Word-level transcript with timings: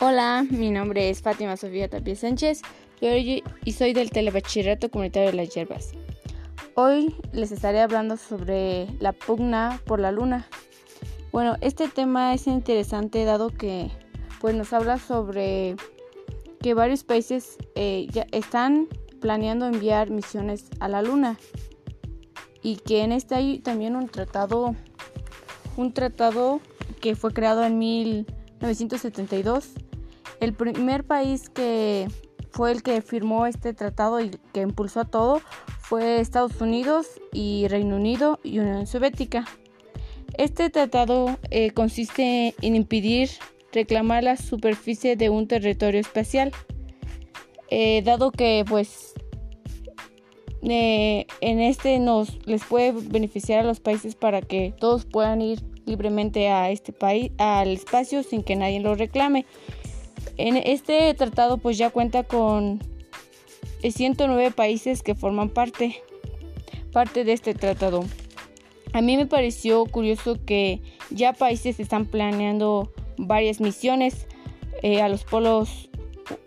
Hola, 0.00 0.46
mi 0.48 0.70
nombre 0.70 1.10
es 1.10 1.22
Fátima 1.22 1.56
Sofía 1.56 1.88
Tapia 1.88 2.14
Sánchez 2.14 2.62
y, 3.00 3.42
soy 3.72 3.92
del 3.94 4.10
Telebachillerato 4.10 4.92
Comunitario 4.92 5.32
de 5.32 5.36
las 5.36 5.52
Hierbas. 5.52 5.90
Hoy 6.76 7.16
les 7.32 7.50
estaré 7.50 7.80
hablando 7.80 8.16
sobre 8.16 8.86
la 9.00 9.12
pugna 9.12 9.80
por 9.86 9.98
la 9.98 10.12
luna. 10.12 10.46
Bueno, 11.32 11.56
este 11.62 11.88
tema 11.88 12.32
es 12.32 12.46
interesante 12.46 13.24
dado 13.24 13.50
que 13.50 13.90
pues 14.40 14.54
nos 14.54 14.72
habla 14.72 15.00
sobre 15.00 15.74
que 16.60 16.74
varios 16.74 17.02
países 17.02 17.56
eh, 17.74 18.06
están 18.30 18.86
planeando 19.20 19.66
enviar 19.66 20.10
misiones 20.10 20.66
a 20.78 20.86
la 20.86 21.02
luna 21.02 21.40
y 22.62 22.76
que 22.76 23.02
en 23.02 23.10
este 23.10 23.34
hay 23.34 23.58
también 23.58 23.96
un 23.96 24.08
tratado 24.08 24.76
un 25.76 25.92
tratado 25.92 26.60
que 27.00 27.16
fue 27.16 27.32
creado 27.32 27.64
en 27.64 27.80
1972 27.80 29.72
el 30.40 30.54
primer 30.54 31.04
país 31.04 31.48
que 31.48 32.08
fue 32.50 32.72
el 32.72 32.82
que 32.82 33.02
firmó 33.02 33.46
este 33.46 33.74
tratado 33.74 34.20
y 34.20 34.30
que 34.52 34.62
impulsó 34.62 35.00
a 35.00 35.04
todo 35.04 35.40
fue 35.80 36.20
Estados 36.20 36.60
Unidos 36.60 37.06
y 37.32 37.66
Reino 37.68 37.96
Unido 37.96 38.40
y 38.42 38.58
Unión 38.58 38.86
Soviética. 38.86 39.46
Este 40.36 40.70
tratado 40.70 41.38
eh, 41.50 41.70
consiste 41.70 42.54
en 42.60 42.76
impedir 42.76 43.30
reclamar 43.72 44.24
la 44.24 44.36
superficie 44.36 45.16
de 45.16 45.30
un 45.30 45.46
territorio 45.46 46.00
espacial, 46.00 46.52
eh, 47.70 48.02
dado 48.02 48.30
que 48.30 48.64
pues 48.68 49.14
eh, 50.62 51.26
en 51.40 51.60
este 51.60 51.98
nos 51.98 52.44
les 52.46 52.64
puede 52.64 52.92
beneficiar 52.92 53.60
a 53.60 53.62
los 53.68 53.80
países 53.80 54.14
para 54.14 54.42
que 54.42 54.74
todos 54.78 55.06
puedan 55.06 55.40
ir 55.40 55.62
libremente 55.86 56.48
a 56.48 56.70
este 56.70 56.92
país 56.92 57.32
al 57.38 57.68
espacio 57.68 58.22
sin 58.22 58.42
que 58.42 58.56
nadie 58.56 58.80
lo 58.80 58.94
reclame. 58.94 59.46
En 60.36 60.56
este 60.56 61.12
tratado 61.14 61.58
pues 61.58 61.78
ya 61.78 61.90
cuenta 61.90 62.22
con 62.22 62.80
109 63.82 64.50
países 64.50 65.02
que 65.02 65.14
forman 65.14 65.48
parte, 65.48 66.02
parte 66.92 67.24
de 67.24 67.32
este 67.32 67.54
tratado. 67.54 68.04
A 68.92 69.02
mí 69.02 69.16
me 69.16 69.26
pareció 69.26 69.84
curioso 69.86 70.38
que 70.44 70.80
ya 71.10 71.32
países 71.32 71.78
están 71.78 72.06
planeando 72.06 72.92
varias 73.16 73.60
misiones 73.60 74.26
eh, 74.82 75.02
a 75.02 75.08
los 75.08 75.24
polos. 75.24 75.90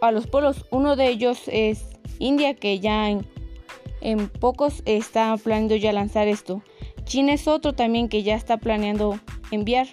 A 0.00 0.10
los 0.10 0.26
polos, 0.26 0.66
uno 0.70 0.96
de 0.96 1.08
ellos 1.08 1.42
es 1.46 1.84
India, 2.18 2.54
que 2.54 2.80
ya 2.80 3.10
en, 3.10 3.26
en 4.00 4.28
pocos 4.28 4.82
está 4.84 5.36
planeando 5.36 5.76
ya 5.76 5.92
lanzar 5.92 6.28
esto. 6.28 6.62
China 7.04 7.34
es 7.34 7.46
otro 7.46 7.72
también 7.72 8.08
que 8.08 8.22
ya 8.22 8.34
está 8.34 8.56
planeando 8.56 9.18
enviar. 9.50 9.86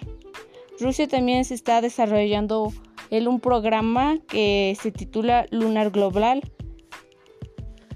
Rusia 0.80 1.06
también 1.06 1.44
se 1.44 1.54
está 1.54 1.80
desarrollando 1.80 2.72
un 3.22 3.40
programa 3.40 4.18
que 4.28 4.76
se 4.80 4.90
titula 4.90 5.46
Lunar 5.50 5.90
Global 5.90 6.42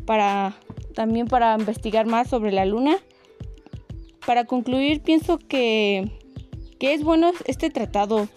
para 0.07 0.55
también 0.95 1.27
para 1.27 1.57
investigar 1.59 2.07
más 2.07 2.29
sobre 2.29 2.51
la 2.51 2.65
luna. 2.65 2.97
Para 4.27 4.45
concluir, 4.45 5.01
pienso 5.01 5.39
que, 5.39 6.11
que 6.79 6.95
es 6.95 7.03
bueno 7.03 7.33
este 7.47 7.71
tratado, 7.71 8.29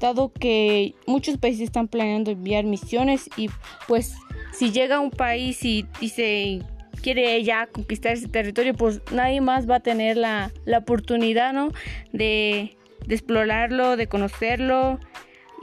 dado 0.00 0.32
que 0.32 0.94
muchos 1.06 1.38
países 1.38 1.62
están 1.62 1.88
planeando 1.88 2.30
enviar 2.30 2.64
misiones 2.64 3.28
y 3.36 3.50
pues 3.86 4.14
si 4.52 4.72
llega 4.72 5.00
un 5.00 5.10
país 5.10 5.64
y 5.64 5.86
dice 6.00 6.60
quiere 7.02 7.42
ya 7.44 7.66
conquistar 7.66 8.12
ese 8.12 8.28
territorio, 8.28 8.74
pues 8.74 9.00
nadie 9.12 9.40
más 9.40 9.68
va 9.68 9.76
a 9.76 9.80
tener 9.80 10.16
la, 10.16 10.52
la 10.64 10.78
oportunidad, 10.78 11.52
¿no? 11.52 11.70
De, 12.12 12.76
de 13.06 13.14
explorarlo, 13.14 13.96
de 13.96 14.08
conocerlo 14.08 14.98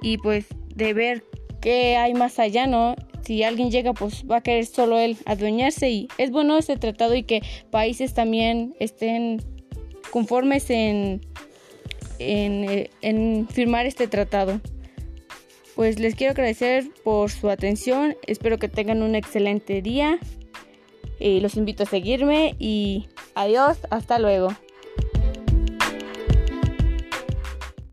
y 0.01 0.17
pues 0.17 0.47
de 0.75 0.93
ver 0.93 1.23
qué 1.61 1.97
hay 1.97 2.13
más 2.13 2.37
allá, 2.39 2.67
¿no? 2.67 2.95
Si 3.23 3.41
alguien 3.43 3.71
llega, 3.71 3.93
pues 3.93 4.23
va 4.29 4.37
a 4.37 4.41
querer 4.41 4.65
solo 4.67 4.99
él 4.99 5.17
adueñarse 5.25 5.89
y 5.89 6.07
es 6.19 6.29
bueno 6.29 6.57
este 6.57 6.77
tratado 6.77 7.15
y 7.15 7.23
que 7.23 7.41
países 7.71 8.13
también 8.13 8.75
estén 8.79 9.41
conformes 10.11 10.69
en, 10.69 11.21
en, 12.19 12.87
en 13.01 13.47
firmar 13.47 13.87
este 13.87 14.07
tratado. 14.07 14.61
Pues 15.75 15.99
les 15.99 16.15
quiero 16.15 16.31
agradecer 16.31 16.85
por 17.03 17.31
su 17.31 17.49
atención, 17.49 18.15
espero 18.27 18.59
que 18.59 18.69
tengan 18.69 19.01
un 19.01 19.15
excelente 19.15 19.81
día. 19.81 20.19
y 21.19 21.39
los 21.39 21.55
invito 21.55 21.83
a 21.83 21.85
seguirme 21.85 22.55
y 22.59 23.07
adiós, 23.35 23.77
hasta 23.89 24.19
luego. 24.19 24.49